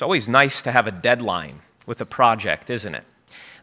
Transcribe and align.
It's 0.00 0.02
always 0.02 0.30
nice 0.30 0.62
to 0.62 0.72
have 0.72 0.86
a 0.86 0.92
deadline 0.92 1.60
with 1.84 2.00
a 2.00 2.06
project, 2.06 2.70
isn't 2.70 2.94
it? 2.94 3.04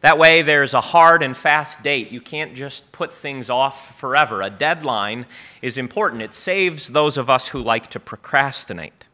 That 0.02 0.20
way, 0.20 0.44
there's 0.44 0.76
a 0.76 0.82
hard 0.82 1.24
and 1.24 1.36
fast 1.36 1.82
date. 1.82 2.12
You 2.12 2.22
can't 2.22 2.54
just 2.54 2.92
put 2.92 3.12
things 3.12 3.50
off 3.50 3.98
forever. 4.00 4.44
A 4.44 4.52
deadline 4.52 5.26
is 5.64 5.80
important, 5.80 6.22
it 6.22 6.36
saves 6.36 6.90
those 6.90 7.18
of 7.18 7.28
us 7.28 7.48
who 7.48 7.60
like 7.60 7.90
to 7.90 8.00
procrastinate. 8.00 9.08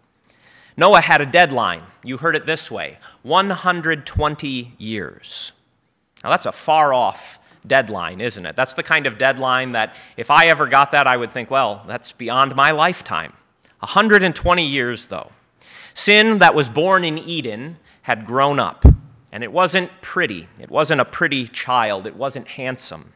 Noah 0.76 1.00
had 1.00 1.22
a 1.22 1.26
deadline. 1.26 1.84
You 2.04 2.18
heard 2.18 2.36
it 2.36 2.46
this 2.46 2.70
way 2.70 2.98
120 3.22 4.74
years. 4.78 5.54
Now, 6.26 6.30
that's 6.30 6.46
a 6.46 6.52
far 6.52 6.94
off 6.94 7.40
deadline, 7.66 8.20
isn't 8.20 8.46
it? 8.46 8.58
That's 8.58 8.74
the 8.74 8.84
kind 8.84 9.08
of 9.08 9.18
deadline 9.18 9.72
that 9.72 9.96
if 10.18 10.30
I 10.30 10.48
ever 10.48 10.68
got 10.68 10.92
that, 10.92 11.08
I 11.08 11.16
would 11.16 11.32
think, 11.32 11.50
well, 11.50 11.86
that's 11.88 12.12
beyond 12.12 12.54
my 12.58 12.72
lifetime. 12.72 13.32
120 13.80 14.68
years, 14.68 15.06
though. 15.06 15.32
Sin 15.94 16.40
that 16.40 16.56
was 16.56 16.70
born 16.70 17.04
in 17.04 17.18
Eden 17.18 17.78
had 18.04 18.26
grown 18.26 18.60
up, 18.60 18.86
and 19.32 19.44
it 19.44 19.52
wasn't 19.52 20.02
pretty. 20.02 20.48
It 20.60 20.70
wasn't 20.70 21.02
a 21.02 21.06
pretty 21.06 21.48
child, 21.48 22.08
it 22.08 22.16
wasn't 22.16 22.48
handsome. 22.50 23.14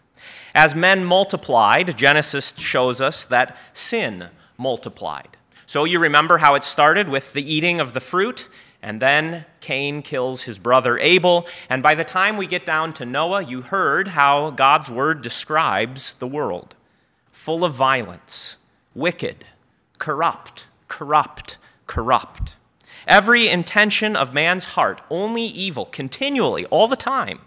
As 0.54 0.76
men 0.76 1.06
multiplied, 1.06 1.98
Genesis 1.98 2.54
shows 2.58 3.02
us 3.02 3.26
that 3.26 3.58
sin 3.74 4.30
multiplied. 4.58 5.38
So 5.66 5.84
you 5.84 6.00
remember 6.00 6.38
how 6.38 6.56
it 6.56 6.64
started 6.64 7.10
with 7.10 7.34
the 7.34 7.54
eating 7.54 7.80
of 7.80 7.94
the 7.94 8.00
fruit, 8.00 8.48
and 8.82 9.02
then 9.02 9.46
Cain 9.60 10.02
kills 10.02 10.44
his 10.44 10.58
brother 10.58 10.98
Abel. 11.00 11.48
And 11.70 11.84
by 11.84 11.96
the 11.96 12.04
time 12.04 12.38
we 12.38 12.48
get 12.48 12.66
down 12.66 12.94
to 12.94 13.06
Noah, 13.06 13.44
you 13.44 13.62
heard 13.62 14.10
how 14.10 14.52
God's 14.52 14.90
word 14.90 15.22
describes 15.22 16.14
the 16.16 16.28
world 16.28 16.76
full 17.32 17.64
of 17.64 17.74
violence, 17.74 18.58
wicked, 18.94 19.46
corrupt, 20.00 20.68
corrupt, 20.88 21.58
corrupt. 21.86 22.57
Every 23.06 23.48
intention 23.48 24.16
of 24.16 24.34
man's 24.34 24.66
heart, 24.66 25.02
only 25.10 25.44
evil, 25.44 25.86
continually, 25.86 26.66
all 26.66 26.88
the 26.88 26.96
time. 26.96 27.40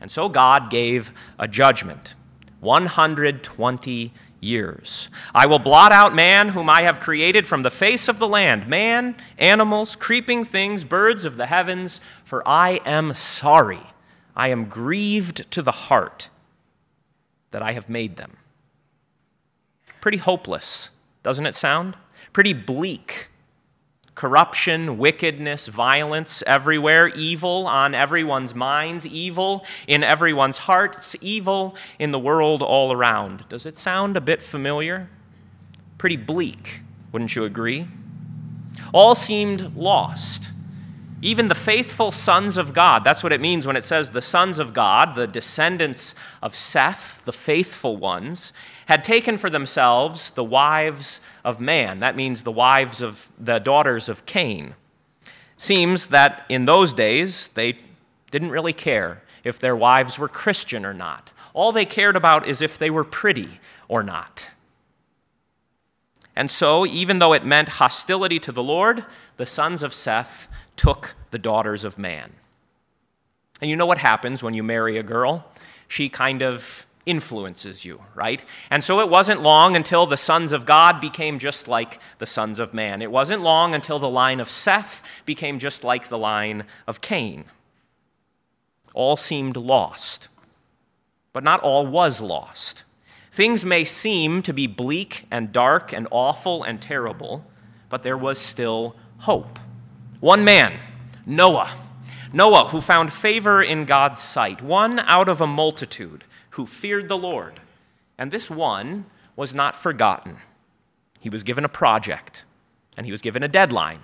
And 0.00 0.10
so 0.10 0.28
God 0.28 0.70
gave 0.70 1.12
a 1.38 1.48
judgment 1.48 2.14
120 2.60 4.12
years. 4.40 5.10
I 5.34 5.46
will 5.46 5.58
blot 5.58 5.92
out 5.92 6.14
man 6.14 6.50
whom 6.50 6.70
I 6.70 6.82
have 6.82 7.00
created 7.00 7.46
from 7.46 7.62
the 7.62 7.70
face 7.70 8.08
of 8.08 8.18
the 8.18 8.28
land 8.28 8.68
man, 8.68 9.16
animals, 9.38 9.96
creeping 9.96 10.44
things, 10.44 10.84
birds 10.84 11.24
of 11.24 11.36
the 11.36 11.46
heavens, 11.46 12.00
for 12.24 12.46
I 12.46 12.80
am 12.84 13.12
sorry. 13.14 13.80
I 14.36 14.48
am 14.48 14.66
grieved 14.66 15.50
to 15.50 15.62
the 15.62 15.72
heart 15.72 16.30
that 17.50 17.62
I 17.62 17.72
have 17.72 17.88
made 17.88 18.16
them. 18.16 18.36
Pretty 20.00 20.18
hopeless, 20.18 20.90
doesn't 21.22 21.46
it 21.46 21.56
sound? 21.56 21.96
Pretty 22.32 22.52
bleak 22.52 23.28
corruption, 24.18 24.98
wickedness, 24.98 25.68
violence 25.68 26.42
everywhere, 26.44 27.06
evil 27.14 27.68
on 27.68 27.94
everyone's 27.94 28.52
minds, 28.52 29.06
evil 29.06 29.64
in 29.86 30.02
everyone's 30.02 30.58
hearts, 30.58 31.14
evil 31.20 31.76
in 32.00 32.10
the 32.10 32.18
world 32.18 32.60
all 32.60 32.90
around. 32.90 33.48
Does 33.48 33.64
it 33.64 33.78
sound 33.78 34.16
a 34.16 34.20
bit 34.20 34.42
familiar? 34.42 35.08
Pretty 35.98 36.16
bleak, 36.16 36.80
wouldn't 37.12 37.36
you 37.36 37.44
agree? 37.44 37.86
All 38.92 39.14
seemed 39.14 39.76
lost. 39.76 40.50
Even 41.20 41.48
the 41.48 41.54
faithful 41.54 42.12
sons 42.12 42.56
of 42.56 42.72
God, 42.72 43.02
that's 43.02 43.24
what 43.24 43.32
it 43.32 43.40
means 43.40 43.66
when 43.66 43.74
it 43.74 43.82
says 43.82 44.10
the 44.10 44.22
sons 44.22 44.60
of 44.60 44.72
God, 44.72 45.16
the 45.16 45.26
descendants 45.26 46.14
of 46.40 46.54
Seth, 46.54 47.24
the 47.24 47.32
faithful 47.32 47.96
ones, 47.96 48.52
had 48.86 49.02
taken 49.02 49.36
for 49.36 49.50
themselves 49.50 50.30
the 50.30 50.44
wives 50.44 51.20
of 51.44 51.60
man. 51.60 52.00
That 52.00 52.14
means 52.14 52.42
the 52.42 52.52
wives 52.52 53.02
of 53.02 53.32
the 53.38 53.58
daughters 53.58 54.08
of 54.08 54.26
Cain. 54.26 54.74
Seems 55.56 56.08
that 56.08 56.46
in 56.48 56.66
those 56.66 56.92
days 56.92 57.48
they 57.48 57.78
didn't 58.30 58.50
really 58.50 58.72
care 58.72 59.22
if 59.42 59.58
their 59.58 59.74
wives 59.74 60.20
were 60.20 60.28
Christian 60.28 60.86
or 60.86 60.94
not. 60.94 61.32
All 61.52 61.72
they 61.72 61.84
cared 61.84 62.14
about 62.14 62.46
is 62.46 62.62
if 62.62 62.78
they 62.78 62.90
were 62.90 63.04
pretty 63.04 63.58
or 63.88 64.04
not. 64.04 64.50
And 66.36 66.48
so, 66.48 66.86
even 66.86 67.18
though 67.18 67.32
it 67.32 67.44
meant 67.44 67.68
hostility 67.68 68.38
to 68.38 68.52
the 68.52 68.62
Lord, 68.62 69.04
the 69.38 69.46
sons 69.46 69.82
of 69.82 69.92
Seth 69.92 70.46
took 70.78 71.14
the 71.30 71.38
daughters 71.38 71.84
of 71.84 71.98
man. 71.98 72.32
And 73.60 73.68
you 73.68 73.76
know 73.76 73.86
what 73.86 73.98
happens 73.98 74.42
when 74.42 74.54
you 74.54 74.62
marry 74.62 74.96
a 74.96 75.02
girl? 75.02 75.44
She 75.88 76.08
kind 76.08 76.42
of 76.42 76.86
influences 77.04 77.84
you, 77.84 78.00
right? 78.14 78.44
And 78.70 78.84
so 78.84 79.00
it 79.00 79.08
wasn't 79.08 79.42
long 79.42 79.74
until 79.74 80.06
the 80.06 80.16
sons 80.16 80.52
of 80.52 80.66
God 80.66 81.00
became 81.00 81.38
just 81.38 81.66
like 81.66 81.98
the 82.18 82.26
sons 82.26 82.60
of 82.60 82.72
man. 82.72 83.02
It 83.02 83.10
wasn't 83.10 83.42
long 83.42 83.74
until 83.74 83.98
the 83.98 84.08
line 84.08 84.40
of 84.40 84.50
Seth 84.50 85.02
became 85.24 85.58
just 85.58 85.82
like 85.82 86.08
the 86.08 86.18
line 86.18 86.64
of 86.86 87.00
Cain. 87.00 87.46
All 88.94 89.16
seemed 89.16 89.56
lost, 89.56 90.28
but 91.32 91.42
not 91.42 91.60
all 91.60 91.86
was 91.86 92.20
lost. 92.20 92.84
Things 93.32 93.64
may 93.64 93.84
seem 93.84 94.42
to 94.42 94.52
be 94.52 94.66
bleak 94.66 95.26
and 95.30 95.52
dark 95.52 95.92
and 95.92 96.08
awful 96.10 96.62
and 96.62 96.80
terrible, 96.80 97.44
but 97.88 98.02
there 98.02 98.18
was 98.18 98.38
still 98.38 98.96
hope. 99.20 99.58
One 100.20 100.44
man, 100.44 100.80
Noah. 101.24 101.70
Noah, 102.32 102.66
who 102.66 102.80
found 102.80 103.12
favor 103.12 103.62
in 103.62 103.84
God's 103.84 104.20
sight, 104.20 104.60
one 104.60 104.98
out 105.00 105.28
of 105.28 105.40
a 105.40 105.46
multitude 105.46 106.24
who 106.50 106.66
feared 106.66 107.08
the 107.08 107.16
Lord. 107.16 107.60
And 108.18 108.30
this 108.30 108.50
one 108.50 109.06
was 109.36 109.54
not 109.54 109.76
forgotten. 109.76 110.38
He 111.20 111.30
was 111.30 111.44
given 111.44 111.64
a 111.64 111.68
project, 111.68 112.44
and 112.96 113.06
he 113.06 113.12
was 113.12 113.22
given 113.22 113.42
a 113.42 113.48
deadline. 113.48 114.00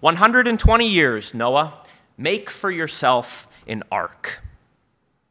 120 0.00 0.88
years, 0.88 1.34
Noah, 1.34 1.74
make 2.16 2.48
for 2.48 2.70
yourself 2.70 3.48
an 3.66 3.82
ark. 3.90 4.40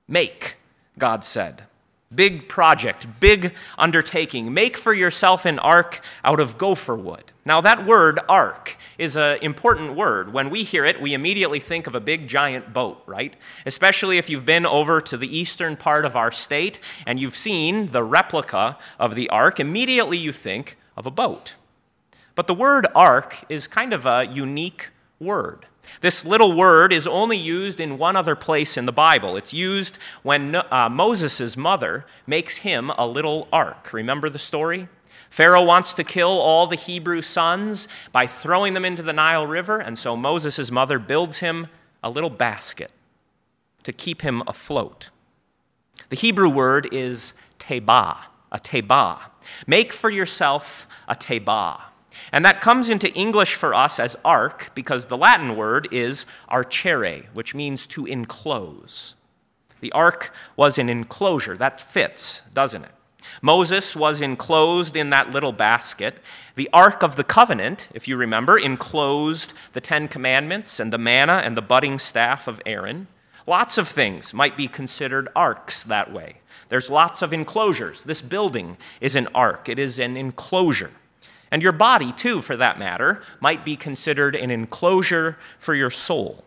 Make, 0.08 0.58
God 0.98 1.24
said. 1.24 1.64
Big 2.14 2.48
project, 2.48 3.20
big 3.20 3.54
undertaking. 3.78 4.54
Make 4.54 4.78
for 4.78 4.94
yourself 4.94 5.46
an 5.46 5.60
ark 5.60 6.00
out 6.24 6.40
of 6.40 6.58
gopher 6.58 6.96
wood. 6.96 7.34
Now, 7.46 7.60
that 7.62 7.86
word, 7.86 8.20
ark, 8.30 8.78
is 8.98 9.18
an 9.18 9.40
important 9.42 9.94
word. 9.96 10.32
When 10.32 10.50
we 10.50 10.64
hear 10.64 10.86
it, 10.86 11.02
we 11.02 11.14
immediately 11.14 11.60
think 11.60 11.86
of 11.86 11.96
a 11.96 12.00
big 12.00 12.30
giant 12.30 12.72
boat, 12.72 13.04
right? 13.06 13.36
Especially 13.66 14.18
if 14.18 14.30
you've 14.30 14.46
been 14.46 14.66
over 14.66 15.02
to 15.02 15.18
the 15.18 15.38
eastern 15.38 15.76
part 15.76 16.06
of 16.06 16.16
our 16.16 16.32
state 16.32 16.80
and 17.06 17.20
you've 17.20 17.36
seen 17.36 17.92
the 17.92 18.04
replica 18.04 18.78
of 18.98 19.16
the 19.16 19.30
ark, 19.30 19.60
immediately 19.60 20.18
you 20.18 20.32
think 20.32 20.78
of 20.96 21.06
a 21.06 21.12
boat. 21.12 21.56
But 22.36 22.48
the 22.48 22.54
word 22.54 22.88
ark 22.96 23.44
is 23.50 23.68
kind 23.68 23.92
of 23.92 24.06
a 24.06 24.26
unique 24.26 24.92
word. 25.20 25.66
This 26.02 26.26
little 26.26 26.56
word 26.56 26.94
is 26.94 27.08
only 27.08 27.38
used 27.38 27.80
in 27.80 27.98
one 27.98 28.16
other 28.16 28.36
place 28.36 28.78
in 28.78 28.86
the 28.86 28.92
Bible. 28.92 29.38
It's 29.38 29.54
used 29.54 29.98
when 30.24 30.56
uh, 30.56 30.90
Moses' 30.90 31.58
mother 31.58 32.06
makes 32.26 32.58
him 32.58 32.92
a 32.98 33.08
little 33.08 33.48
ark. 33.52 33.92
Remember 33.94 34.30
the 34.30 34.40
story? 34.40 34.88
Pharaoh 35.30 35.64
wants 35.64 35.94
to 35.96 36.04
kill 36.04 36.30
all 36.30 36.68
the 36.68 36.76
Hebrew 36.76 37.22
sons 37.22 37.88
by 38.12 38.28
throwing 38.28 38.74
them 38.74 38.86
into 38.86 39.04
the 39.04 39.14
Nile 39.14 39.46
River, 39.46 39.80
and 39.80 39.98
so 39.98 40.16
Moses' 40.16 40.72
mother 40.72 41.00
builds 41.00 41.40
him 41.40 41.68
a 42.04 42.10
little 42.10 42.30
basket 42.30 42.92
to 43.84 43.92
keep 43.92 44.22
him 44.22 44.44
afloat. 44.48 45.10
The 46.10 46.16
Hebrew 46.16 46.50
word 46.50 46.88
is 46.92 47.34
tebah, 47.60 48.18
a 48.52 48.60
tebah. 48.60 49.20
Make 49.66 49.92
for 49.92 50.10
yourself 50.10 50.88
a 51.08 51.16
tebah. 51.16 51.82
And 52.32 52.44
that 52.46 52.62
comes 52.62 52.90
into 52.90 53.14
English 53.14 53.56
for 53.56 53.74
us 53.74 54.00
as 54.00 54.16
ark 54.24 54.72
because 54.76 55.06
the 55.06 55.18
Latin 55.18 55.56
word 55.56 55.88
is 55.92 56.26
arcere, 56.50 57.26
which 57.34 57.56
means 57.56 57.88
to 57.88 58.06
enclose. 58.06 59.16
The 59.80 59.92
ark 59.92 60.34
was 60.56 60.78
an 60.78 60.90
enclosure. 60.90 61.56
That 61.56 61.82
fits, 61.82 62.42
doesn't 62.54 62.84
it? 62.84 62.92
Moses 63.42 63.96
was 63.96 64.22
enclosed 64.22 64.96
in 64.96 65.10
that 65.12 65.32
little 65.32 65.52
basket. 65.52 66.20
The 66.56 66.70
Ark 66.74 67.04
of 67.04 67.16
the 67.16 67.24
Covenant, 67.24 67.90
if 67.94 68.08
you 68.08 68.18
remember, 68.18 68.58
enclosed 68.58 69.54
the 69.74 69.82
Ten 69.82 70.08
Commandments 70.08 70.80
and 70.80 70.92
the 70.92 70.98
manna 70.98 71.42
and 71.44 71.56
the 71.56 71.62
budding 71.62 72.00
staff 72.00 72.48
of 72.48 72.62
Aaron. 72.66 73.08
Lots 73.46 73.78
of 73.78 73.88
things 73.88 74.34
might 74.34 74.58
be 74.58 74.68
considered 74.68 75.30
arks 75.36 75.84
that 75.84 76.12
way. 76.12 76.38
There's 76.70 76.90
lots 76.90 77.22
of 77.22 77.32
enclosures. 77.32 78.02
This 78.02 78.22
building 78.22 78.78
is 79.00 79.16
an 79.16 79.28
ark, 79.34 79.70
it 79.70 79.80
is 79.80 80.00
an 80.00 80.18
enclosure. 80.18 80.92
And 81.52 81.62
your 81.62 81.72
body, 81.72 82.12
too, 82.12 82.42
for 82.42 82.58
that 82.58 82.80
matter, 82.80 83.22
might 83.40 83.64
be 83.64 83.76
considered 83.76 84.36
an 84.36 84.52
enclosure 84.52 85.38
for 85.58 85.74
your 85.74 85.90
soul. 85.90 86.44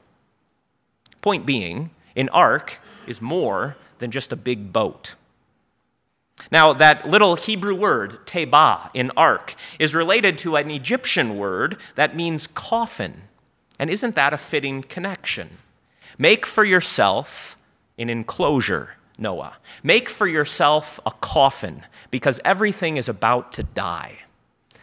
Point 1.22 1.46
being, 1.46 1.90
an 2.16 2.28
ark 2.30 2.80
is 3.06 3.20
more 3.20 3.76
than 3.98 4.10
just 4.10 4.32
a 4.32 4.36
big 4.36 4.72
boat. 4.72 5.14
Now, 6.50 6.72
that 6.72 7.08
little 7.08 7.36
Hebrew 7.36 7.74
word, 7.74 8.26
tebah, 8.26 8.90
in 8.94 9.10
ark, 9.16 9.54
is 9.78 9.94
related 9.94 10.38
to 10.38 10.56
an 10.56 10.70
Egyptian 10.70 11.36
word 11.36 11.76
that 11.96 12.16
means 12.16 12.46
coffin. 12.46 13.22
And 13.78 13.90
isn't 13.90 14.14
that 14.14 14.32
a 14.32 14.38
fitting 14.38 14.82
connection? 14.82 15.58
Make 16.18 16.46
for 16.46 16.64
yourself 16.64 17.56
an 17.98 18.08
enclosure, 18.08 18.96
Noah. 19.18 19.58
Make 19.82 20.08
for 20.08 20.26
yourself 20.26 20.98
a 21.04 21.10
coffin, 21.10 21.82
because 22.10 22.40
everything 22.44 22.96
is 22.96 23.08
about 23.08 23.52
to 23.52 23.62
die. 23.62 24.20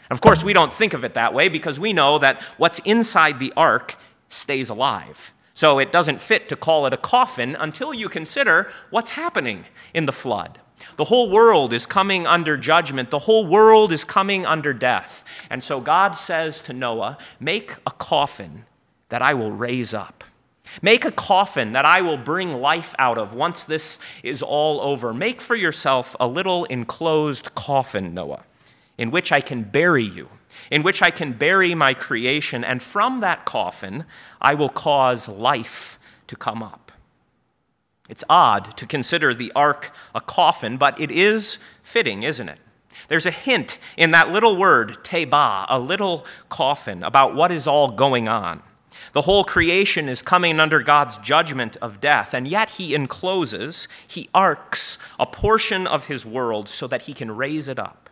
Of 0.09 0.21
course, 0.21 0.43
we 0.43 0.53
don't 0.53 0.71
think 0.71 0.93
of 0.93 1.03
it 1.03 1.13
that 1.15 1.33
way 1.33 1.49
because 1.49 1.79
we 1.79 1.93
know 1.93 2.17
that 2.19 2.41
what's 2.57 2.79
inside 2.79 3.39
the 3.39 3.53
ark 3.57 3.95
stays 4.29 4.69
alive. 4.69 5.33
So 5.53 5.79
it 5.79 5.91
doesn't 5.91 6.21
fit 6.21 6.47
to 6.49 6.55
call 6.55 6.85
it 6.85 6.93
a 6.93 6.97
coffin 6.97 7.55
until 7.55 7.93
you 7.93 8.09
consider 8.09 8.71
what's 8.89 9.11
happening 9.11 9.65
in 9.93 10.05
the 10.05 10.11
flood. 10.11 10.59
The 10.97 11.05
whole 11.05 11.31
world 11.31 11.73
is 11.73 11.85
coming 11.85 12.27
under 12.27 12.57
judgment. 12.57 13.09
The 13.09 13.19
whole 13.19 13.45
world 13.47 13.91
is 13.91 14.03
coming 14.03 14.45
under 14.45 14.73
death. 14.73 15.25
And 15.49 15.63
so 15.63 15.81
God 15.81 16.11
says 16.11 16.61
to 16.61 16.73
Noah, 16.73 17.17
Make 17.39 17.73
a 17.85 17.91
coffin 17.91 18.65
that 19.09 19.21
I 19.21 19.33
will 19.33 19.51
raise 19.51 19.93
up. 19.93 20.23
Make 20.81 21.05
a 21.05 21.11
coffin 21.11 21.71
that 21.71 21.85
I 21.85 22.01
will 22.01 22.17
bring 22.17 22.57
life 22.57 22.93
out 22.99 23.17
of 23.17 23.33
once 23.33 23.63
this 23.63 23.99
is 24.21 24.43
all 24.43 24.81
over. 24.81 25.13
Make 25.13 25.41
for 25.41 25.55
yourself 25.55 26.15
a 26.19 26.27
little 26.27 26.65
enclosed 26.65 27.55
coffin, 27.55 28.13
Noah, 28.13 28.43
in 28.97 29.11
which 29.11 29.31
I 29.31 29.41
can 29.41 29.63
bury 29.63 30.03
you, 30.03 30.29
in 30.71 30.83
which 30.83 31.01
I 31.01 31.11
can 31.11 31.33
bury 31.33 31.75
my 31.75 31.93
creation, 31.93 32.63
and 32.63 32.81
from 32.81 33.21
that 33.21 33.45
coffin 33.45 34.05
I 34.41 34.55
will 34.55 34.69
cause 34.69 35.29
life 35.29 35.99
to 36.27 36.35
come 36.35 36.63
up. 36.63 36.91
It's 38.09 38.23
odd 38.29 38.77
to 38.77 38.85
consider 38.85 39.33
the 39.33 39.51
ark 39.55 39.91
a 40.15 40.21
coffin, 40.21 40.77
but 40.77 40.99
it 40.99 41.11
is 41.11 41.59
fitting, 41.83 42.23
isn't 42.23 42.49
it? 42.49 42.59
There's 43.09 43.25
a 43.25 43.31
hint 43.31 43.77
in 43.95 44.11
that 44.11 44.31
little 44.31 44.57
word, 44.57 45.03
tebah, 45.03 45.65
a 45.69 45.79
little 45.79 46.25
coffin, 46.49 47.03
about 47.03 47.35
what 47.35 47.51
is 47.51 47.67
all 47.67 47.89
going 47.89 48.27
on. 48.27 48.63
The 49.13 49.21
whole 49.21 49.43
creation 49.43 50.09
is 50.09 50.21
coming 50.21 50.59
under 50.59 50.81
God's 50.81 51.17
judgment 51.17 51.77
of 51.77 52.01
death, 52.01 52.33
and 52.33 52.47
yet 52.47 52.71
he 52.71 52.93
encloses, 52.93 53.87
he 54.07 54.29
arks 54.33 54.97
a 55.19 55.25
portion 55.25 55.87
of 55.87 56.05
his 56.05 56.25
world 56.25 56.67
so 56.67 56.87
that 56.87 57.03
he 57.03 57.13
can 57.13 57.35
raise 57.35 57.67
it 57.67 57.79
up. 57.79 58.06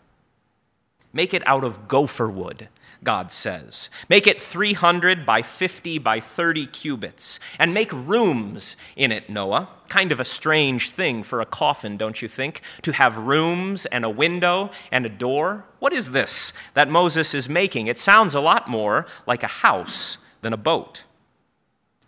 Make 1.16 1.34
it 1.34 1.48
out 1.48 1.64
of 1.64 1.88
gopher 1.88 2.30
wood, 2.30 2.68
God 3.02 3.32
says. 3.32 3.90
Make 4.10 4.28
it 4.28 4.42
300 4.42 5.26
by 5.26 5.42
50 5.42 5.98
by 5.98 6.20
30 6.20 6.68
cubits, 6.68 7.40
and 7.58 7.74
make 7.74 7.94
rooms 7.94 8.76
in 8.98 9.14
it, 9.14 9.30
Noah. 9.30 9.70
Kind 9.88 10.12
of 10.12 10.20
a 10.20 10.26
strange 10.26 10.90
thing 10.90 11.24
for 11.24 11.40
a 11.40 11.46
coffin, 11.46 11.96
don't 11.96 12.22
you 12.22 12.28
think? 12.28 12.60
To 12.82 12.92
have 12.92 13.18
rooms 13.18 13.86
and 13.86 14.04
a 14.04 14.10
window 14.10 14.72
and 14.92 15.06
a 15.06 15.10
door? 15.10 15.64
What 15.80 15.94
is 15.94 16.12
this 16.12 16.52
that 16.74 16.90
Moses 16.90 17.34
is 17.34 17.48
making? 17.48 17.88
It 17.88 17.98
sounds 17.98 18.36
a 18.36 18.42
lot 18.42 18.70
more 18.70 19.06
like 19.26 19.42
a 19.42 19.48
house 19.48 20.18
than 20.42 20.52
a 20.52 20.58
boat. 20.58 21.06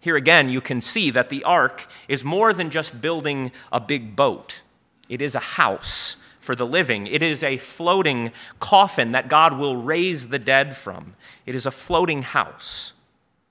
Here 0.01 0.18
again, 0.18 0.50
you 0.50 0.59
can 0.59 0.81
see 0.81 1.12
that 1.12 1.30
the 1.30 1.45
ark 1.45 1.88
is 2.09 2.25
more 2.25 2.51
than 2.51 2.69
just 2.69 3.00
building 3.00 3.54
a 3.71 3.80
big 3.80 4.18
boat, 4.18 4.62
it 5.07 5.21
is 5.21 5.33
a 5.33 5.39
house 5.39 6.21
for 6.47 6.55
the 6.55 6.65
living. 6.65 7.07
It 7.07 7.21
is 7.21 7.44
a 7.44 7.57
floating 7.57 8.31
coffin 8.61 9.11
that 9.11 9.27
God 9.27 9.59
will 9.59 9.75
raise 9.75 10.29
the 10.29 10.39
dead 10.39 10.77
from. 10.77 11.15
It 11.45 11.55
is 11.55 11.65
a 11.65 11.71
floating 11.71 12.21
house. 12.21 12.94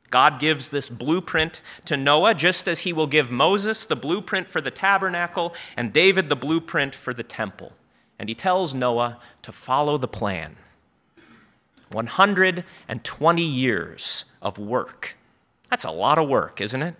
God 0.08 0.40
gives 0.40 0.68
this 0.68 0.88
blueprint 0.88 1.60
to 1.84 1.98
Noah, 1.98 2.32
just 2.32 2.66
as 2.66 2.80
he 2.80 2.94
will 2.94 3.06
give 3.06 3.30
Moses 3.30 3.84
the 3.84 3.96
blueprint 3.96 4.48
for 4.48 4.62
the 4.62 4.70
tabernacle 4.70 5.54
and 5.76 5.92
David 5.92 6.30
the 6.30 6.36
blueprint 6.36 6.94
for 6.94 7.12
the 7.12 7.22
temple. 7.22 7.74
And 8.18 8.30
he 8.30 8.34
tells 8.34 8.72
Noah 8.72 9.18
to 9.42 9.52
follow 9.52 9.98
the 9.98 10.08
plan. 10.08 10.56
120 11.90 13.42
years 13.42 14.24
of 14.40 14.58
work. 14.58 15.18
That's 15.68 15.84
a 15.84 15.90
lot 15.90 16.18
of 16.18 16.30
work, 16.30 16.62
isn't 16.62 16.82
it? 16.82 16.94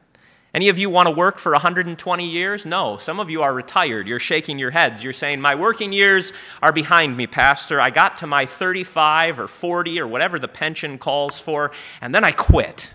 Any 0.57 0.71
of 0.71 0.79
you 0.79 0.89
want 0.89 1.07
to 1.07 1.11
work 1.11 1.37
for 1.37 1.53
120 1.53 2.27
years? 2.27 2.65
No. 2.65 2.97
Some 2.97 3.21
of 3.21 3.29
you 3.29 3.43
are 3.43 3.53
retired. 3.53 4.09
You're 4.09 4.19
shaking 4.19 4.59
your 4.59 4.71
heads. 4.71 5.05
You're 5.05 5.13
saying, 5.13 5.39
My 5.39 5.55
working 5.55 5.93
years 5.93 6.33
are 6.63 6.73
behind 6.73 7.15
me, 7.15 7.27
Pastor. 7.27 7.79
I 7.79 7.91
got 7.91 8.17
to 8.19 8.27
my 8.27 8.47
35 8.47 9.39
or 9.39 9.49
40 9.49 10.01
or 10.01 10.07
whatever 10.07 10.39
the 10.39 10.49
pension 10.49 10.97
calls 10.97 11.39
for, 11.39 11.73
and 12.01 12.15
then 12.15 12.25
I 12.25 12.33
quit. 12.33 12.95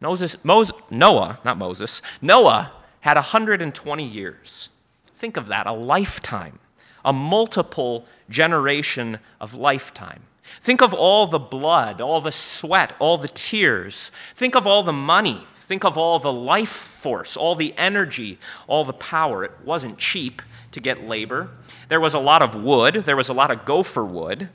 Moses, 0.00 0.42
Moses, 0.42 0.74
Noah, 0.90 1.38
not 1.44 1.58
Moses, 1.58 2.00
Noah 2.22 2.72
had 3.00 3.18
120 3.18 4.02
years. 4.02 4.70
Think 5.16 5.36
of 5.36 5.48
that 5.48 5.66
a 5.66 5.72
lifetime, 5.72 6.60
a 7.04 7.12
multiple 7.12 8.06
generation 8.30 9.18
of 9.38 9.52
lifetime. 9.52 10.22
Think 10.62 10.80
of 10.80 10.94
all 10.94 11.26
the 11.26 11.38
blood, 11.38 12.00
all 12.00 12.22
the 12.22 12.32
sweat, 12.32 12.96
all 12.98 13.18
the 13.18 13.28
tears. 13.28 14.10
Think 14.34 14.56
of 14.56 14.66
all 14.66 14.82
the 14.82 14.94
money. 14.94 15.46
Think 15.64 15.82
of 15.82 15.96
all 15.96 16.18
the 16.18 16.30
life 16.30 16.68
force, 16.68 17.38
all 17.38 17.54
the 17.54 17.72
energy, 17.78 18.38
all 18.66 18.84
the 18.84 18.92
power. 18.92 19.42
It 19.44 19.52
wasn't 19.64 19.96
cheap 19.96 20.42
to 20.72 20.78
get 20.78 21.08
labor. 21.08 21.52
There 21.88 22.02
was 22.02 22.12
a 22.12 22.18
lot 22.18 22.42
of 22.42 22.54
wood, 22.54 22.96
there 23.06 23.16
was 23.16 23.30
a 23.30 23.32
lot 23.32 23.50
of 23.50 23.64
gopher 23.64 24.04
wood. 24.04 24.50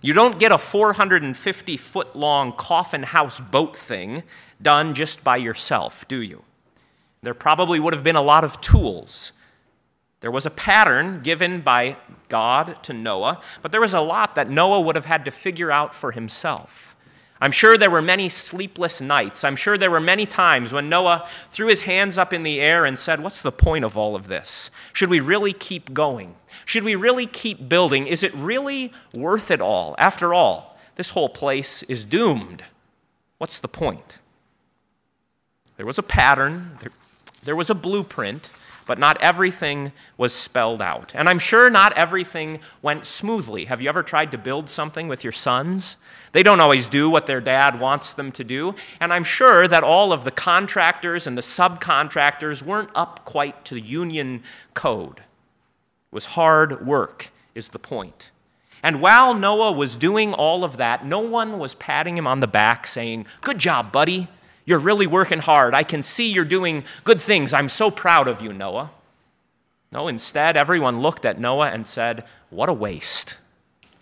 You 0.00 0.14
don't 0.14 0.38
get 0.38 0.52
a 0.52 0.56
450 0.56 1.76
foot 1.76 2.16
long 2.16 2.54
coffin 2.54 3.02
house 3.02 3.40
boat 3.40 3.76
thing 3.76 4.22
done 4.62 4.94
just 4.94 5.22
by 5.22 5.36
yourself, 5.36 6.08
do 6.08 6.22
you? 6.22 6.44
There 7.20 7.34
probably 7.34 7.78
would 7.78 7.92
have 7.92 8.02
been 8.02 8.16
a 8.16 8.22
lot 8.22 8.42
of 8.42 8.58
tools. 8.62 9.32
There 10.20 10.30
was 10.30 10.46
a 10.46 10.50
pattern 10.50 11.20
given 11.20 11.60
by 11.60 11.98
God 12.30 12.82
to 12.84 12.94
Noah, 12.94 13.42
but 13.60 13.70
there 13.70 13.82
was 13.82 13.92
a 13.92 14.00
lot 14.00 14.34
that 14.36 14.48
Noah 14.48 14.80
would 14.80 14.96
have 14.96 15.04
had 15.04 15.26
to 15.26 15.30
figure 15.30 15.70
out 15.70 15.94
for 15.94 16.12
himself. 16.12 16.96
I'm 17.40 17.52
sure 17.52 17.76
there 17.76 17.90
were 17.90 18.02
many 18.02 18.28
sleepless 18.28 19.00
nights. 19.00 19.44
I'm 19.44 19.56
sure 19.56 19.76
there 19.76 19.90
were 19.90 20.00
many 20.00 20.24
times 20.24 20.72
when 20.72 20.88
Noah 20.88 21.28
threw 21.50 21.66
his 21.66 21.82
hands 21.82 22.16
up 22.16 22.32
in 22.32 22.42
the 22.42 22.60
air 22.60 22.84
and 22.84 22.98
said, 22.98 23.20
What's 23.20 23.42
the 23.42 23.52
point 23.52 23.84
of 23.84 23.96
all 23.96 24.14
of 24.14 24.28
this? 24.28 24.70
Should 24.92 25.10
we 25.10 25.20
really 25.20 25.52
keep 25.52 25.92
going? 25.92 26.36
Should 26.64 26.84
we 26.84 26.94
really 26.94 27.26
keep 27.26 27.68
building? 27.68 28.06
Is 28.06 28.22
it 28.22 28.32
really 28.34 28.92
worth 29.12 29.50
it 29.50 29.60
all? 29.60 29.94
After 29.98 30.32
all, 30.32 30.78
this 30.96 31.10
whole 31.10 31.28
place 31.28 31.82
is 31.84 32.04
doomed. 32.04 32.64
What's 33.38 33.58
the 33.58 33.68
point? 33.68 34.20
There 35.76 35.86
was 35.86 35.98
a 35.98 36.02
pattern, 36.02 36.78
there, 37.42 37.56
was 37.56 37.68
a 37.68 37.74
blueprint, 37.74 38.48
but 38.86 38.98
not 38.98 39.20
everything 39.22 39.92
was 40.16 40.32
spelled 40.32 40.82
out. 40.82 41.12
And 41.14 41.28
I'm 41.28 41.38
sure 41.38 41.70
not 41.70 41.92
everything 41.94 42.60
went 42.82 43.06
smoothly. 43.06 43.66
Have 43.66 43.80
you 43.80 43.88
ever 43.88 44.02
tried 44.02 44.30
to 44.32 44.38
build 44.38 44.68
something 44.68 45.08
with 45.08 45.24
your 45.24 45.32
sons? 45.32 45.96
They 46.32 46.42
don't 46.42 46.60
always 46.60 46.86
do 46.86 47.08
what 47.08 47.26
their 47.26 47.40
dad 47.40 47.80
wants 47.80 48.12
them 48.12 48.32
to 48.32 48.44
do. 48.44 48.74
And 49.00 49.12
I'm 49.12 49.24
sure 49.24 49.68
that 49.68 49.84
all 49.84 50.12
of 50.12 50.24
the 50.24 50.30
contractors 50.30 51.26
and 51.26 51.36
the 51.36 51.42
subcontractors 51.42 52.62
weren't 52.62 52.90
up 52.94 53.24
quite 53.24 53.64
to 53.66 53.74
the 53.74 53.80
union 53.80 54.42
code. 54.74 55.18
It 55.18 56.12
was 56.12 56.24
hard 56.26 56.86
work, 56.86 57.30
is 57.54 57.68
the 57.68 57.78
point. 57.78 58.30
And 58.82 59.00
while 59.00 59.32
Noah 59.32 59.72
was 59.72 59.96
doing 59.96 60.34
all 60.34 60.62
of 60.62 60.76
that, 60.76 61.06
no 61.06 61.20
one 61.20 61.58
was 61.58 61.74
patting 61.74 62.18
him 62.18 62.26
on 62.26 62.40
the 62.40 62.46
back 62.46 62.86
saying, 62.86 63.26
Good 63.40 63.58
job, 63.58 63.90
buddy. 63.90 64.28
You're 64.64 64.78
really 64.78 65.06
working 65.06 65.40
hard. 65.40 65.74
I 65.74 65.82
can 65.82 66.02
see 66.02 66.32
you're 66.32 66.44
doing 66.44 66.84
good 67.04 67.20
things. 67.20 67.52
I'm 67.52 67.68
so 67.68 67.90
proud 67.90 68.28
of 68.28 68.40
you, 68.40 68.52
Noah. 68.52 68.90
No, 69.92 70.08
instead, 70.08 70.56
everyone 70.56 71.00
looked 71.00 71.24
at 71.24 71.38
Noah 71.38 71.70
and 71.70 71.86
said, 71.86 72.24
What 72.50 72.68
a 72.68 72.72
waste. 72.72 73.38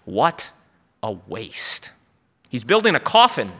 What 0.04 0.50
a 1.02 1.12
waste. 1.12 1.90
He's 2.49 2.64
building 2.64 2.95
a 2.95 3.00
coffin, 3.00 3.52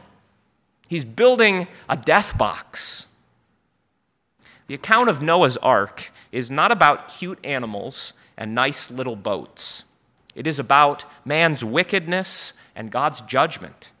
he's 0.87 1.05
building 1.05 1.67
a 1.89 1.97
death 1.97 2.37
box. 2.37 3.07
The 4.67 4.75
account 4.75 5.09
of 5.09 5.21
Noah's 5.21 5.57
ark 5.57 6.11
is 6.31 6.49
not 6.49 6.71
about 6.71 7.09
cute 7.09 7.37
animals 7.43 8.13
and 8.37 8.55
nice 8.55 8.89
little 8.89 9.17
boats. 9.17 9.83
It 10.35 10.47
is 10.47 10.57
about 10.57 11.05
man's 11.25 11.63
wickedness 11.63 12.53
and 12.75 12.89
God's 12.89 13.21
judgment. 13.21 13.91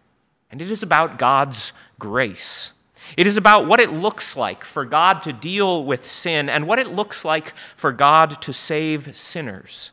And 0.49 0.61
it 0.61 0.71
is 0.71 0.81
about 0.81 1.19
God's 1.19 1.73
grace. 1.99 2.71
It 3.15 3.27
is 3.27 3.37
about 3.37 3.67
what 3.67 3.79
it 3.79 3.91
looks 3.91 4.35
like 4.35 4.63
for 4.63 4.85
God 4.85 5.21
to 5.23 5.33
deal 5.33 5.83
with 5.83 6.05
sin 6.05 6.49
and 6.49 6.67
what 6.67 6.79
it 6.79 6.87
looks 6.87 7.23
like 7.23 7.53
for 7.75 7.91
God 7.91 8.41
to 8.41 8.53
save 8.53 9.15
sinners. 9.15 9.91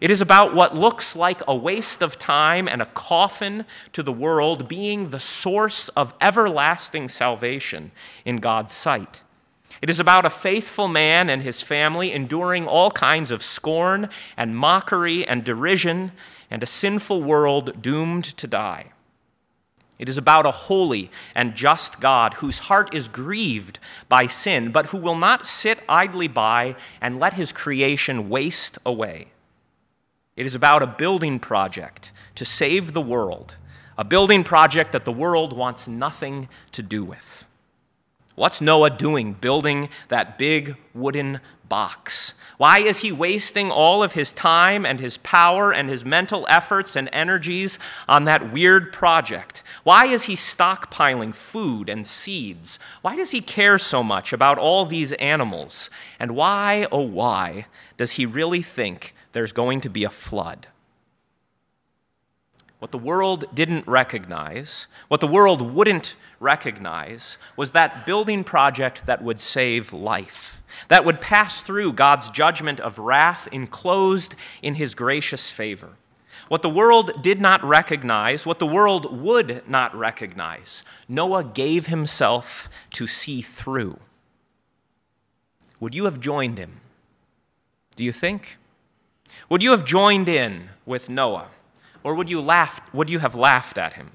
It 0.00 0.10
is 0.10 0.20
about 0.20 0.54
what 0.54 0.76
looks 0.76 1.16
like 1.16 1.42
a 1.48 1.54
waste 1.54 2.02
of 2.02 2.18
time 2.18 2.68
and 2.68 2.80
a 2.80 2.86
coffin 2.86 3.64
to 3.92 4.02
the 4.02 4.12
world 4.12 4.68
being 4.68 5.10
the 5.10 5.18
source 5.18 5.88
of 5.90 6.14
everlasting 6.20 7.08
salvation 7.08 7.90
in 8.24 8.36
God's 8.36 8.72
sight. 8.72 9.22
It 9.82 9.90
is 9.90 10.00
about 10.00 10.26
a 10.26 10.30
faithful 10.30 10.88
man 10.88 11.28
and 11.28 11.42
his 11.42 11.62
family 11.62 12.12
enduring 12.12 12.66
all 12.66 12.90
kinds 12.90 13.30
of 13.30 13.44
scorn 13.44 14.08
and 14.36 14.56
mockery 14.56 15.26
and 15.26 15.44
derision 15.44 16.12
and 16.50 16.62
a 16.62 16.66
sinful 16.66 17.22
world 17.22 17.82
doomed 17.82 18.24
to 18.24 18.46
die. 18.46 18.92
It 19.98 20.08
is 20.08 20.16
about 20.16 20.46
a 20.46 20.52
holy 20.52 21.10
and 21.34 21.56
just 21.56 22.00
God 22.00 22.34
whose 22.34 22.60
heart 22.60 22.94
is 22.94 23.08
grieved 23.08 23.80
by 24.08 24.28
sin, 24.28 24.70
but 24.70 24.86
who 24.86 24.98
will 24.98 25.16
not 25.16 25.46
sit 25.46 25.80
idly 25.88 26.28
by 26.28 26.76
and 27.00 27.18
let 27.18 27.34
his 27.34 27.50
creation 27.50 28.28
waste 28.28 28.78
away. 28.86 29.28
It 30.36 30.46
is 30.46 30.54
about 30.54 30.84
a 30.84 30.86
building 30.86 31.40
project 31.40 32.12
to 32.36 32.44
save 32.44 32.92
the 32.92 33.00
world, 33.00 33.56
a 33.96 34.04
building 34.04 34.44
project 34.44 34.92
that 34.92 35.04
the 35.04 35.10
world 35.10 35.52
wants 35.52 35.88
nothing 35.88 36.48
to 36.70 36.82
do 36.82 37.04
with. 37.04 37.48
What's 38.36 38.60
Noah 38.60 38.90
doing 38.90 39.32
building 39.32 39.88
that 40.10 40.38
big 40.38 40.76
wooden 40.94 41.40
box? 41.68 42.37
Why 42.58 42.80
is 42.80 42.98
he 42.98 43.12
wasting 43.12 43.70
all 43.70 44.02
of 44.02 44.12
his 44.12 44.32
time 44.32 44.84
and 44.84 44.98
his 44.98 45.16
power 45.18 45.72
and 45.72 45.88
his 45.88 46.04
mental 46.04 46.44
efforts 46.50 46.96
and 46.96 47.08
energies 47.12 47.78
on 48.08 48.24
that 48.24 48.52
weird 48.52 48.92
project? 48.92 49.62
Why 49.84 50.06
is 50.06 50.24
he 50.24 50.34
stockpiling 50.34 51.32
food 51.32 51.88
and 51.88 52.04
seeds? 52.04 52.80
Why 53.00 53.14
does 53.14 53.30
he 53.30 53.40
care 53.40 53.78
so 53.78 54.02
much 54.02 54.32
about 54.32 54.58
all 54.58 54.84
these 54.84 55.12
animals? 55.12 55.88
And 56.18 56.32
why, 56.32 56.88
oh, 56.90 57.06
why, 57.06 57.66
does 57.96 58.12
he 58.12 58.26
really 58.26 58.62
think 58.62 59.14
there's 59.30 59.52
going 59.52 59.80
to 59.82 59.88
be 59.88 60.02
a 60.02 60.10
flood? 60.10 60.66
What 62.78 62.92
the 62.92 62.98
world 62.98 63.44
didn't 63.54 63.86
recognize, 63.86 64.86
what 65.08 65.20
the 65.20 65.26
world 65.26 65.74
wouldn't 65.74 66.14
recognize, 66.38 67.38
was 67.56 67.72
that 67.72 68.06
building 68.06 68.44
project 68.44 69.06
that 69.06 69.22
would 69.22 69.40
save 69.40 69.92
life 69.92 70.58
that 70.88 71.04
would 71.04 71.20
pass 71.20 71.62
through 71.62 71.92
God's 71.92 72.30
judgment 72.30 72.80
of 72.80 72.98
wrath 72.98 73.48
enclosed 73.52 74.34
in 74.62 74.74
his 74.74 74.94
gracious 74.94 75.50
favor. 75.50 75.90
What 76.48 76.62
the 76.62 76.70
world 76.70 77.22
did 77.22 77.40
not 77.40 77.62
recognize, 77.62 78.46
what 78.46 78.58
the 78.58 78.66
world 78.66 79.20
would 79.20 79.68
not 79.68 79.94
recognize, 79.94 80.82
Noah 81.08 81.44
gave 81.44 81.86
himself 81.86 82.68
to 82.92 83.06
see 83.06 83.42
through. 83.42 83.98
Would 85.80 85.94
you 85.94 86.04
have 86.04 86.20
joined 86.20 86.58
him? 86.58 86.80
Do 87.96 88.04
you 88.04 88.12
think? 88.12 88.56
Would 89.50 89.62
you 89.62 89.72
have 89.72 89.84
joined 89.84 90.28
in 90.28 90.70
with 90.86 91.10
Noah? 91.10 91.48
Or 92.04 92.14
would 92.14 92.30
you, 92.30 92.40
laugh, 92.40 92.80
would 92.94 93.10
you 93.10 93.18
have 93.18 93.34
laughed 93.34 93.78
at 93.78 93.94
him? 93.94 94.12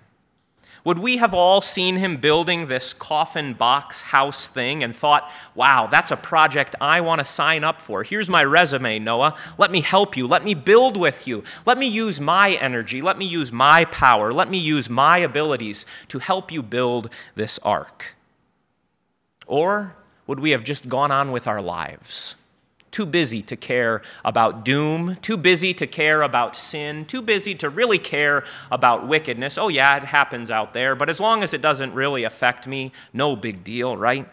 Would 0.86 1.00
we 1.00 1.18
have 1.18 1.34
all 1.34 1.62
seen 1.62 1.96
him 1.96 2.18
building 2.18 2.68
this 2.68 2.92
coffin 2.92 3.54
box 3.54 4.02
house 4.02 4.48
thing 4.48 4.84
and 4.84 4.94
thought, 4.94 5.32
wow, 5.56 5.88
that's 5.90 6.12
a 6.12 6.18
project 6.18 6.76
I 6.82 7.00
want 7.00 7.20
to 7.20 7.26
sign 7.26 7.64
up 7.64 7.80
for? 7.80 8.04
Here's 8.04 8.30
my 8.30 8.44
resume, 8.44 9.00
Noah. 9.00 9.36
Let 9.58 9.72
me 9.72 9.80
help 9.80 10.18
you. 10.18 10.28
Let 10.28 10.44
me 10.44 10.54
build 10.54 10.98
with 10.98 11.26
you. 11.26 11.44
Let 11.66 11.78
me 11.78 11.88
use 11.88 12.20
my 12.20 12.52
energy. 12.56 13.02
Let 13.02 13.18
me 13.18 13.26
use 13.26 13.50
my 13.50 13.86
power. 13.86 14.34
Let 14.34 14.50
me 14.50 14.58
use 14.58 14.90
my 14.90 15.20
abilities 15.20 15.86
to 16.10 16.20
help 16.20 16.52
you 16.52 16.62
build 16.62 17.10
this 17.36 17.60
ark. 17.60 18.16
Or 19.48 19.96
would 20.28 20.42
we 20.42 20.52
have 20.52 20.66
just 20.66 20.90
gone 20.90 21.14
on 21.14 21.32
with 21.32 21.48
our 21.48 21.62
lives? 21.62 22.36
Too 22.94 23.06
busy 23.06 23.42
to 23.42 23.58
care 23.58 24.02
about 24.24 24.64
doom, 24.64 25.18
too 25.22 25.36
busy 25.36 25.74
to 25.74 25.86
care 25.86 26.22
about 26.22 26.56
sin, 26.56 27.04
too 27.04 27.22
busy 27.22 27.56
to 27.56 27.70
really 27.70 28.00
care 28.00 28.46
about 28.72 29.06
wickedness. 29.06 29.58
Oh, 29.58 29.68
yeah, 29.68 29.98
it 29.98 30.04
happens 30.04 30.50
out 30.50 30.74
there, 30.74 30.96
but 30.96 31.10
as 31.10 31.20
long 31.20 31.44
as 31.44 31.54
it 31.54 31.62
doesn't 31.62 31.94
really 31.94 32.24
affect 32.24 32.68
me, 32.68 32.94
no 33.12 33.36
big 33.36 33.64
deal, 33.64 33.98
right? 33.98 34.30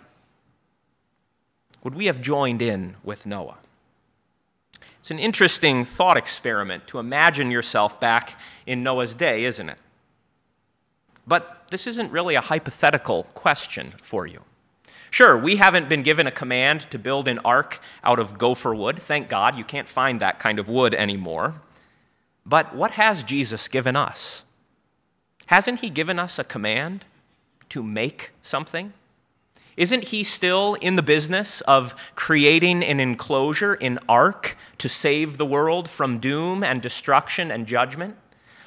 Would 1.83 1.95
we 1.95 2.07
have 2.07 2.21
joined 2.21 2.61
in 2.61 2.97
with 3.03 3.27
Noah? 3.27 3.57
It's 4.99 5.11
an 5.11 5.19
interesting 5.19 5.87
thought 5.87 6.19
experiment 6.19 6.87
to 6.89 6.99
imagine 6.99 7.51
yourself 7.51 7.99
back 7.99 8.39
in 8.67 8.83
Noah's 8.83 9.15
day, 9.15 9.45
isn't 9.45 9.71
it? 9.71 9.79
But 11.27 11.65
this 11.71 11.87
isn't 11.87 12.13
really 12.13 12.35
a 12.35 12.43
hypothetical 12.43 13.25
question 13.33 13.95
for 14.03 14.27
you. 14.27 14.43
Sure, 15.11 15.37
we 15.37 15.57
haven't 15.57 15.89
been 15.89 16.03
given 16.03 16.27
a 16.27 16.33
command 16.33 16.83
to 16.91 16.99
build 16.99 17.27
an 17.27 17.41
ark 17.41 17.81
out 18.05 18.21
of 18.21 18.39
gopher 18.39 18.75
wood. 18.75 18.99
Thank 18.99 19.29
God, 19.29 19.59
you 19.59 19.65
can't 19.65 19.89
find 19.89 20.21
that 20.21 20.39
kind 20.39 20.59
of 20.59 20.69
wood 20.69 20.95
anymore. 20.95 21.61
But 22.47 22.75
what 22.75 22.93
has 22.93 23.25
Jesus 23.25 23.67
given 23.69 23.97
us? 23.97 24.45
Hasn't 25.47 25.81
he 25.81 25.91
given 25.91 26.19
us 26.19 26.39
a 26.39 26.45
command 26.45 27.05
to 27.71 27.83
make 27.83 28.31
something? 28.41 28.93
Isn't 29.77 30.05
he 30.05 30.23
still 30.23 30.75
in 30.75 30.97
the 30.97 31.03
business 31.03 31.61
of 31.63 31.95
creating 32.15 32.85
an 32.85 33.01
enclosure, 33.01 33.75
an 33.75 33.99
ark, 34.09 34.57
to 34.79 34.89
save 34.89 35.39
the 35.39 35.47
world 35.47 35.89
from 35.89 36.19
doom 36.19 36.63
and 36.63 36.81
destruction 36.81 37.51
and 37.51 37.67
judgment? 37.67 38.17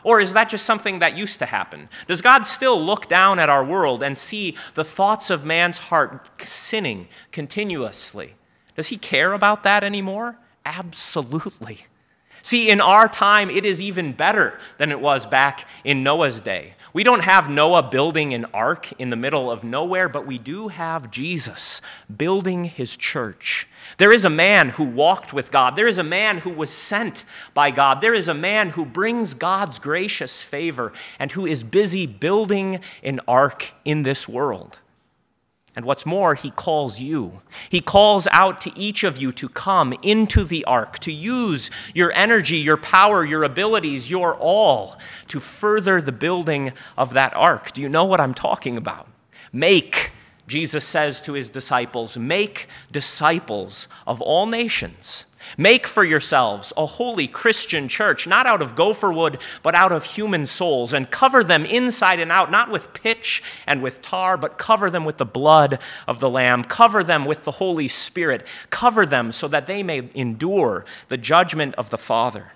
Or 0.03 0.19
is 0.19 0.33
that 0.33 0.49
just 0.49 0.65
something 0.65 0.99
that 0.99 1.17
used 1.17 1.39
to 1.39 1.45
happen? 1.45 1.89
Does 2.07 2.21
God 2.21 2.45
still 2.45 2.81
look 2.81 3.07
down 3.07 3.39
at 3.39 3.49
our 3.49 3.63
world 3.63 4.03
and 4.03 4.17
see 4.17 4.55
the 4.73 4.83
thoughts 4.83 5.29
of 5.29 5.45
man's 5.45 5.77
heart 5.77 6.29
sinning 6.45 7.07
continuously? 7.31 8.35
Does 8.75 8.87
he 8.87 8.97
care 8.97 9.33
about 9.33 9.63
that 9.63 9.83
anymore? 9.83 10.37
Absolutely. 10.65 11.85
See, 12.41 12.69
in 12.69 12.81
our 12.81 13.07
time, 13.07 13.49
it 13.49 13.65
is 13.65 13.81
even 13.81 14.11
better 14.11 14.59
than 14.77 14.91
it 14.91 14.99
was 14.99 15.25
back 15.25 15.65
in 15.85 16.03
Noah's 16.03 16.41
day. 16.41 16.75
We 16.93 17.03
don't 17.03 17.23
have 17.23 17.49
Noah 17.49 17.81
building 17.81 18.35
an 18.35 18.45
ark 18.53 18.91
in 18.99 19.09
the 19.09 19.15
middle 19.15 19.49
of 19.49 19.63
nowhere, 19.63 20.07
but 20.07 20.27
we 20.27 20.37
do 20.37 20.67
have 20.67 21.09
Jesus 21.09 21.81
building 22.15 22.65
his 22.65 22.95
church. 22.95 23.67
There 23.97 24.13
is 24.13 24.25
a 24.25 24.29
man 24.29 24.69
who 24.69 24.83
walked 24.83 25.33
with 25.33 25.51
God. 25.51 25.75
There 25.75 25.87
is 25.87 25.97
a 25.97 26.03
man 26.03 26.39
who 26.39 26.51
was 26.51 26.69
sent 26.69 27.25
by 27.55 27.71
God. 27.71 28.01
There 28.01 28.13
is 28.13 28.27
a 28.27 28.33
man 28.35 28.69
who 28.69 28.85
brings 28.85 29.33
God's 29.33 29.79
gracious 29.79 30.43
favor 30.43 30.93
and 31.17 31.31
who 31.31 31.47
is 31.47 31.63
busy 31.63 32.05
building 32.05 32.79
an 33.01 33.19
ark 33.27 33.73
in 33.83 34.03
this 34.03 34.29
world. 34.29 34.77
And 35.75 35.85
what's 35.85 36.05
more, 36.05 36.35
he 36.35 36.51
calls 36.51 36.99
you. 36.99 37.41
He 37.67 37.81
calls 37.81 38.27
out 38.31 38.61
to 38.61 38.71
each 38.79 39.03
of 39.03 39.17
you 39.17 39.31
to 39.33 39.49
come 39.49 39.93
into 40.03 40.43
the 40.43 40.63
ark, 40.65 40.99
to 40.99 41.11
use 41.11 41.71
your 41.95 42.11
energy, 42.13 42.57
your 42.57 42.77
power, 42.77 43.25
your 43.25 43.43
abilities, 43.43 44.09
your 44.09 44.35
all 44.35 44.97
to 45.29 45.39
further 45.39 45.99
the 45.99 46.11
building 46.11 46.73
of 46.95 47.13
that 47.13 47.35
ark. 47.35 47.71
Do 47.71 47.81
you 47.81 47.89
know 47.89 48.05
what 48.05 48.21
I'm 48.21 48.35
talking 48.35 48.77
about? 48.77 49.07
Make, 49.51 50.12
Jesus 50.47 50.85
says 50.85 51.21
to 51.21 51.33
his 51.33 51.49
disciples, 51.49 52.17
make 52.17 52.67
disciples 52.91 53.87
of 54.05 54.21
all 54.21 54.45
nations 54.45 55.25
Make 55.57 55.85
for 55.85 56.03
yourselves 56.03 56.73
a 56.75 56.85
holy 56.85 57.27
Christian 57.27 57.87
church, 57.87 58.25
not 58.27 58.47
out 58.47 58.61
of 58.61 58.75
gopher 58.75 59.11
wood, 59.11 59.39
but 59.61 59.75
out 59.75 59.91
of 59.91 60.03
human 60.03 60.45
souls, 60.47 60.93
and 60.93 61.09
cover 61.09 61.43
them 61.43 61.65
inside 61.65 62.19
and 62.19 62.31
out, 62.31 62.49
not 62.49 62.71
with 62.71 62.93
pitch 62.93 63.43
and 63.67 63.81
with 63.81 64.01
tar, 64.01 64.37
but 64.37 64.57
cover 64.57 64.89
them 64.89 65.05
with 65.05 65.17
the 65.17 65.25
blood 65.25 65.79
of 66.07 66.19
the 66.19 66.29
Lamb. 66.29 66.63
Cover 66.63 67.03
them 67.03 67.25
with 67.25 67.43
the 67.43 67.51
Holy 67.51 67.87
Spirit. 67.87 68.45
Cover 68.69 69.05
them 69.05 69.31
so 69.31 69.47
that 69.47 69.67
they 69.67 69.83
may 69.83 70.09
endure 70.15 70.85
the 71.09 71.17
judgment 71.17 71.75
of 71.75 71.89
the 71.89 71.97
Father. 71.97 72.53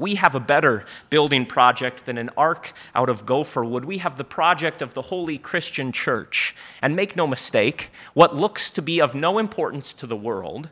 We 0.00 0.14
have 0.14 0.34
a 0.34 0.40
better 0.40 0.86
building 1.10 1.44
project 1.44 2.06
than 2.06 2.16
an 2.16 2.30
ark 2.34 2.72
out 2.94 3.10
of 3.10 3.26
gopher 3.26 3.62
wood. 3.62 3.84
We 3.84 3.98
have 3.98 4.16
the 4.16 4.24
project 4.24 4.80
of 4.80 4.94
the 4.94 5.02
Holy 5.02 5.36
Christian 5.36 5.92
Church. 5.92 6.56
And 6.80 6.96
make 6.96 7.16
no 7.16 7.26
mistake, 7.26 7.90
what 8.14 8.34
looks 8.34 8.70
to 8.70 8.80
be 8.80 8.98
of 8.98 9.14
no 9.14 9.38
importance 9.38 9.92
to 9.92 10.06
the 10.06 10.16
world 10.16 10.70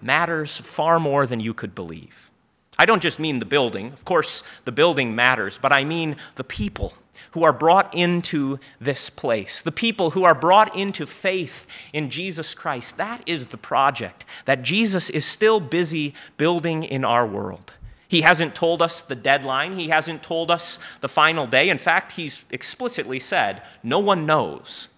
matters 0.00 0.56
far 0.56 0.98
more 0.98 1.26
than 1.26 1.40
you 1.40 1.52
could 1.52 1.74
believe. 1.74 2.30
I 2.78 2.86
don't 2.86 3.02
just 3.02 3.18
mean 3.18 3.38
the 3.38 3.44
building, 3.44 3.92
of 3.92 4.06
course, 4.06 4.42
the 4.64 4.72
building 4.72 5.14
matters, 5.14 5.58
but 5.60 5.74
I 5.74 5.84
mean 5.84 6.16
the 6.36 6.44
people 6.44 6.94
who 7.32 7.42
are 7.42 7.52
brought 7.52 7.94
into 7.94 8.58
this 8.80 9.10
place, 9.10 9.60
the 9.60 9.70
people 9.70 10.12
who 10.12 10.24
are 10.24 10.34
brought 10.34 10.74
into 10.74 11.04
faith 11.04 11.66
in 11.92 12.08
Jesus 12.08 12.54
Christ. 12.54 12.96
That 12.96 13.22
is 13.26 13.48
the 13.48 13.58
project 13.58 14.24
that 14.46 14.62
Jesus 14.62 15.10
is 15.10 15.26
still 15.26 15.60
busy 15.60 16.14
building 16.38 16.82
in 16.82 17.04
our 17.04 17.26
world. 17.26 17.74
He 18.10 18.22
hasn't 18.22 18.56
told 18.56 18.82
us 18.82 19.00
the 19.00 19.14
deadline. 19.14 19.78
He 19.78 19.88
hasn't 19.88 20.24
told 20.24 20.50
us 20.50 20.80
the 21.00 21.08
final 21.08 21.46
day. 21.46 21.68
In 21.68 21.78
fact, 21.78 22.12
he's 22.12 22.42
explicitly 22.50 23.20
said, 23.20 23.62
no 23.84 24.00
one 24.00 24.26
knows. 24.26 24.88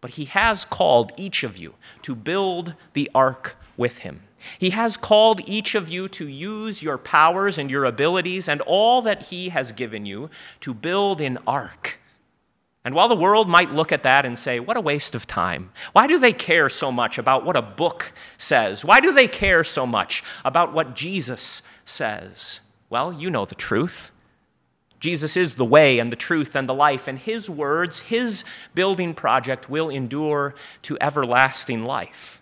But 0.00 0.12
he 0.12 0.24
has 0.24 0.64
called 0.64 1.12
each 1.18 1.44
of 1.44 1.58
you 1.58 1.74
to 2.02 2.14
build 2.14 2.72
the 2.94 3.10
ark 3.14 3.56
with 3.76 3.98
him. 3.98 4.22
He 4.58 4.70
has 4.70 4.96
called 4.96 5.46
each 5.46 5.74
of 5.74 5.90
you 5.90 6.08
to 6.08 6.26
use 6.26 6.82
your 6.82 6.96
powers 6.96 7.58
and 7.58 7.70
your 7.70 7.84
abilities 7.84 8.48
and 8.48 8.62
all 8.62 9.02
that 9.02 9.24
He 9.24 9.50
has 9.50 9.72
given 9.72 10.06
you 10.06 10.30
to 10.60 10.74
build 10.74 11.20
an 11.20 11.38
ark. 11.46 12.00
And 12.84 12.94
while 12.94 13.08
the 13.08 13.16
world 13.16 13.48
might 13.48 13.72
look 13.72 13.92
at 13.92 14.02
that 14.02 14.26
and 14.26 14.38
say, 14.38 14.60
what 14.60 14.76
a 14.76 14.80
waste 14.80 15.14
of 15.14 15.26
time, 15.26 15.70
why 15.92 16.06
do 16.06 16.18
they 16.18 16.34
care 16.34 16.68
so 16.68 16.92
much 16.92 17.16
about 17.16 17.44
what 17.44 17.56
a 17.56 17.62
book 17.62 18.12
says? 18.36 18.84
Why 18.84 19.00
do 19.00 19.12
they 19.12 19.26
care 19.26 19.64
so 19.64 19.86
much 19.86 20.22
about 20.44 20.74
what 20.74 20.94
Jesus 20.94 21.62
says? 21.86 22.60
Well, 22.90 23.10
you 23.10 23.30
know 23.30 23.46
the 23.46 23.54
truth. 23.54 24.10
Jesus 25.00 25.36
is 25.36 25.54
the 25.54 25.64
way 25.64 25.98
and 25.98 26.12
the 26.12 26.16
truth 26.16 26.54
and 26.54 26.68
the 26.68 26.74
life, 26.74 27.08
and 27.08 27.18
His 27.18 27.50
words, 27.50 28.02
His 28.02 28.44
building 28.74 29.14
project 29.14 29.68
will 29.68 29.90
endure 29.90 30.54
to 30.82 30.96
everlasting 31.00 31.84
life. 31.84 32.40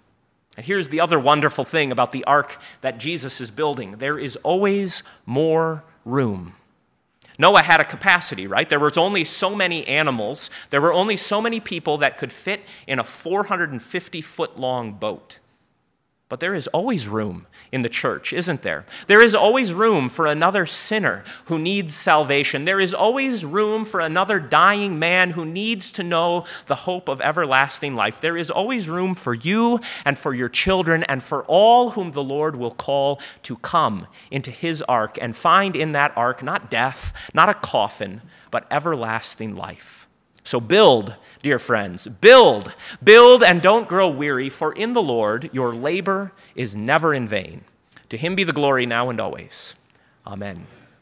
And 0.56 0.66
here's 0.66 0.88
the 0.88 1.00
other 1.00 1.18
wonderful 1.18 1.64
thing 1.64 1.90
about 1.90 2.12
the 2.12 2.24
ark 2.24 2.60
that 2.80 2.98
Jesus 2.98 3.40
is 3.40 3.50
building 3.50 3.92
there 3.92 4.18
is 4.18 4.36
always 4.36 5.02
more 5.24 5.82
room. 6.04 6.54
Noah 7.38 7.62
had 7.62 7.80
a 7.80 7.84
capacity, 7.84 8.46
right? 8.46 8.68
There 8.68 8.80
was 8.80 8.98
only 8.98 9.24
so 9.24 9.54
many 9.54 9.86
animals, 9.86 10.50
there 10.70 10.80
were 10.80 10.92
only 10.92 11.16
so 11.16 11.40
many 11.40 11.60
people 11.60 11.98
that 11.98 12.18
could 12.18 12.32
fit 12.32 12.62
in 12.86 12.98
a 12.98 13.04
450 13.04 14.20
foot 14.20 14.58
long 14.58 14.92
boat. 14.92 15.38
But 16.32 16.40
there 16.40 16.54
is 16.54 16.66
always 16.68 17.08
room 17.08 17.46
in 17.72 17.82
the 17.82 17.90
church, 17.90 18.32
isn't 18.32 18.62
there? 18.62 18.86
There 19.06 19.20
is 19.20 19.34
always 19.34 19.74
room 19.74 20.08
for 20.08 20.26
another 20.26 20.64
sinner 20.64 21.24
who 21.44 21.58
needs 21.58 21.94
salvation. 21.94 22.64
There 22.64 22.80
is 22.80 22.94
always 22.94 23.44
room 23.44 23.84
for 23.84 24.00
another 24.00 24.40
dying 24.40 24.98
man 24.98 25.32
who 25.32 25.44
needs 25.44 25.92
to 25.92 26.02
know 26.02 26.46
the 26.68 26.86
hope 26.88 27.10
of 27.10 27.20
everlasting 27.20 27.94
life. 27.94 28.18
There 28.18 28.38
is 28.38 28.50
always 28.50 28.88
room 28.88 29.14
for 29.14 29.34
you 29.34 29.80
and 30.06 30.18
for 30.18 30.32
your 30.32 30.48
children 30.48 31.02
and 31.02 31.22
for 31.22 31.44
all 31.48 31.90
whom 31.90 32.12
the 32.12 32.24
Lord 32.24 32.56
will 32.56 32.70
call 32.70 33.20
to 33.42 33.56
come 33.56 34.06
into 34.30 34.50
his 34.50 34.80
ark 34.88 35.18
and 35.20 35.36
find 35.36 35.76
in 35.76 35.92
that 35.92 36.16
ark 36.16 36.42
not 36.42 36.70
death, 36.70 37.12
not 37.34 37.50
a 37.50 37.54
coffin, 37.54 38.22
but 38.50 38.66
everlasting 38.70 39.54
life. 39.54 40.01
So 40.44 40.60
build, 40.60 41.14
dear 41.42 41.58
friends, 41.58 42.06
build, 42.06 42.74
build, 43.02 43.42
and 43.42 43.62
don't 43.62 43.88
grow 43.88 44.08
weary, 44.08 44.48
for 44.48 44.72
in 44.72 44.92
the 44.92 45.02
Lord 45.02 45.50
your 45.52 45.74
labor 45.74 46.32
is 46.54 46.74
never 46.74 47.14
in 47.14 47.28
vain. 47.28 47.64
To 48.08 48.16
him 48.16 48.34
be 48.34 48.44
the 48.44 48.52
glory 48.52 48.84
now 48.84 49.08
and 49.08 49.20
always. 49.20 49.74
Amen. 50.26 50.66